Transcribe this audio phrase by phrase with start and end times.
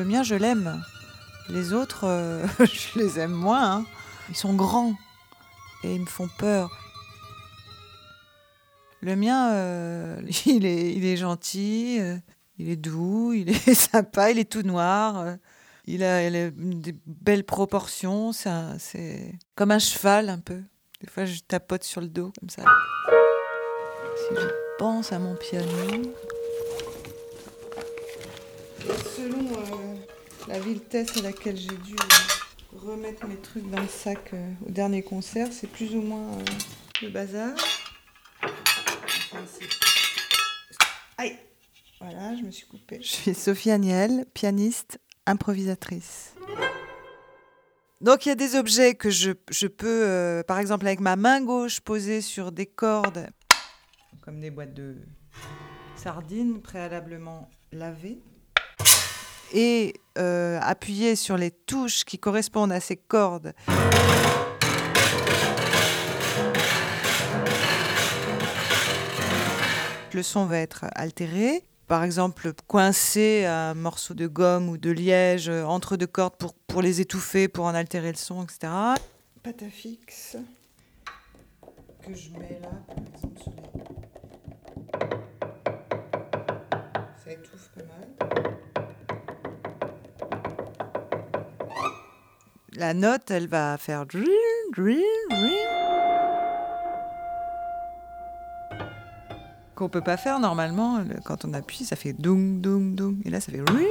[0.00, 0.82] Le mien, je l'aime.
[1.50, 3.70] Les autres, euh, je les aime moins.
[3.80, 3.86] hein.
[4.30, 4.94] Ils sont grands
[5.84, 6.70] et ils me font peur.
[9.02, 12.16] Le mien, euh, il, est, il est gentil, euh,
[12.56, 15.36] il est doux, il est sympa, il est tout noir.
[15.84, 18.32] il a, il des belles proportions.
[18.32, 20.62] C'est comme un cheval un peu.
[21.02, 22.62] Des fois, je tapote sur le dos comme ça.
[24.16, 25.66] Si je pense à mon piano.
[29.14, 29.89] Selon
[30.50, 34.70] la vitesse à laquelle j'ai dû euh, remettre mes trucs dans le sac euh, au
[34.70, 36.44] dernier concert, c'est plus ou moins euh,
[37.02, 37.54] le bazar.
[41.18, 41.38] Aïe
[42.00, 42.98] Voilà, je me suis coupée.
[43.00, 46.34] Je suis Sophie Aniel, pianiste, improvisatrice.
[48.00, 49.32] Donc il y a des objets que je,
[49.68, 53.28] peux, par exemple avec ma main gauche, poser sur des cordes,
[54.22, 54.96] comme des boîtes de
[55.96, 58.18] sardines préalablement lavées,
[59.52, 63.52] et euh, appuyer sur les touches qui correspondent à ces cordes.
[70.12, 71.64] Le son va être altéré.
[71.86, 76.54] Par exemple, coincer un morceau de gomme ou de liège euh, entre deux cordes pour,
[76.54, 78.72] pour les étouffer, pour en altérer le son, etc.
[79.42, 80.36] Pâte à fixe
[82.06, 83.60] que je mets là, par exemple, sur les...
[87.24, 87.69] Ça étouffe
[92.80, 94.24] La note, elle va faire drill,
[94.74, 95.52] drill, drill.
[99.74, 101.00] Qu'on peut pas faire normalement.
[101.00, 103.18] le- Quand on appuie, ça fait doung, doung, doung.
[103.26, 103.86] Et là, ça fait ring.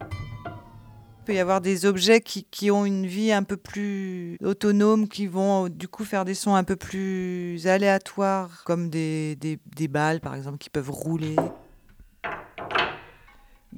[0.00, 5.28] Il peut y avoir des objets qui, ont une vie un peu plus autonome, qui
[5.28, 9.38] vont du coup faire des sons un peu plus aléatoires, comme des
[9.88, 11.36] balles par exemple qui peuvent rouler.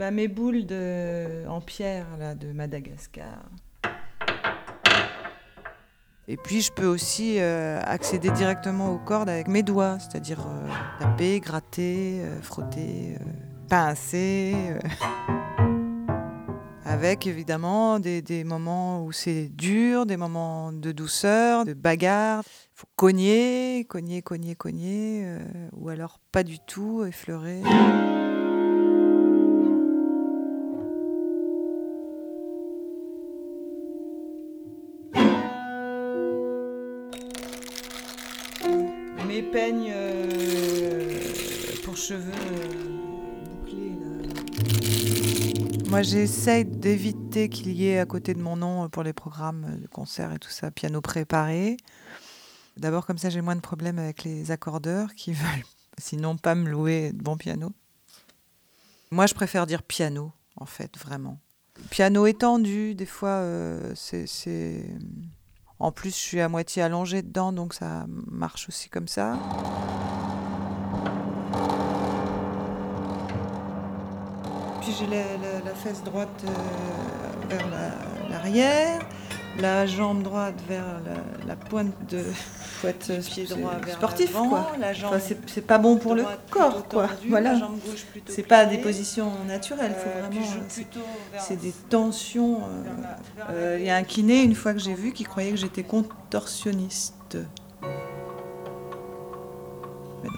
[0.00, 0.64] Bah, mes boules
[1.46, 3.44] en pierre là, de Madagascar.
[6.26, 10.68] Et puis je peux aussi euh, accéder directement aux cordes avec mes doigts, c'est-à-dire euh,
[11.00, 13.18] taper, gratter, euh, frotter,
[13.68, 14.54] pincer.
[16.86, 22.42] Avec évidemment des, des moments où c'est dur, des moments de douceur, de bagarre.
[22.46, 25.26] Il faut cogner, cogner, cogner, cogner,
[25.72, 27.60] ou alors pas du tout, effleurer.
[41.84, 42.68] Pour cheveux euh,
[43.44, 43.94] bouclés.
[44.00, 44.06] là.
[45.88, 49.78] Moi, j'essaye d'éviter qu'il y ait à côté de mon nom euh, pour les programmes
[49.80, 51.76] de concert et tout ça, piano préparé.
[52.76, 55.64] D'abord, comme ça, j'ai moins de problèmes avec les accordeurs qui veulent
[55.98, 57.72] sinon pas me louer de bon piano.
[59.10, 61.38] Moi, je préfère dire piano, en fait, vraiment.
[61.90, 64.84] Piano étendu, des fois, euh, c'est.
[65.80, 69.38] En plus, je suis à moitié allongée dedans, donc ça marche aussi comme ça.
[74.80, 79.00] Puis j'ai la, fesse droite euh, vers la- l'arrière,
[79.58, 80.84] la jambe droite vers
[81.46, 82.24] la pointe de.
[82.80, 84.72] Faut être vers sportif, quoi.
[85.04, 87.08] Enfin, c'est pas bon pour le corps, quoi.
[87.08, 87.58] tendue, Voilà.
[88.26, 90.46] C'est pas des positions naturelles, Euh, vraiment.
[90.46, 92.58] euh, c'est- des tensions.
[92.62, 92.82] euh,
[93.50, 95.82] euh, Il y a un kiné, une fois que j'ai vu, qui croyait que j'étais
[95.82, 97.36] contorsionniste.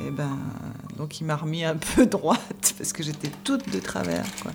[0.07, 0.39] Et ben,
[0.97, 4.25] donc il m'a remis un peu droite parce que j'étais toute de travers.
[4.43, 4.53] Quoi.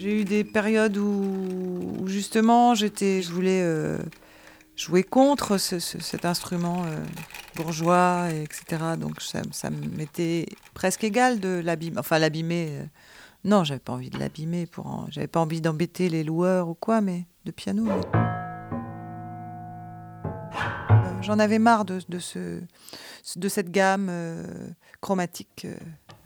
[0.00, 3.98] J'ai eu des périodes où, justement j'étais, je voulais euh,
[4.74, 7.04] jouer contre ce- ce- cet instrument euh,
[7.54, 8.82] bourgeois, et etc.
[8.98, 11.98] Donc ça, ça m'était presque égal de l'abîmer.
[11.98, 12.68] Enfin, l'abîmer.
[12.70, 12.84] euh,
[13.44, 14.64] non, j'avais pas envie de l'abîmer.
[14.64, 17.86] Pour, en- j'avais pas envie d'embêter les loueurs ou quoi, mais de piano.
[21.20, 22.62] J'en avais marre de, de, ce,
[23.36, 24.10] de cette gamme
[25.02, 25.66] chromatique.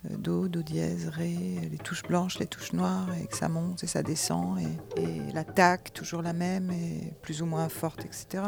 [0.05, 1.37] Euh, euh, Do, Do dièse, Ré,
[1.71, 4.59] les touches blanches, les touches noires, et que ça monte et ça descend,
[4.97, 8.45] et, l'attaque toujours la même, et plus ou moins forte, etc.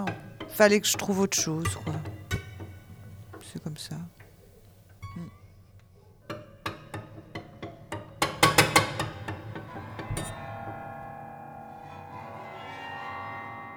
[0.48, 1.94] Fallait que je trouve autre chose, quoi.
[3.52, 3.96] C'est comme ça.
[5.16, 5.26] Mm.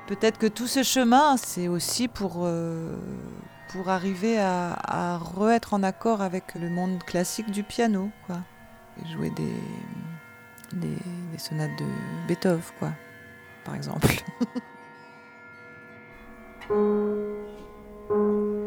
[0.08, 2.96] Peut-être que tout ce chemin, c'est aussi pour, euh,
[3.70, 8.40] pour arriver à, re-être en accord avec le monde classique du piano, quoi.
[9.14, 9.54] Jouer des,
[10.74, 10.98] des,
[11.32, 11.86] des sonates de
[12.28, 12.92] Beethoven, quoi,
[13.64, 14.08] par exemple.